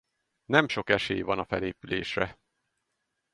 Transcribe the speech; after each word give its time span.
Nem 0.45 0.67
sok 0.67 0.89
esély 0.89 1.21
van 1.21 1.39
a 1.39 1.45
felépülésre. 1.45 2.39